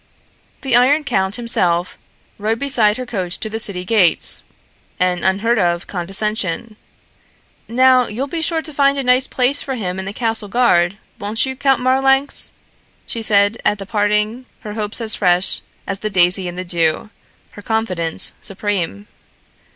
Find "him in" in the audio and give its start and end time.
9.75-10.05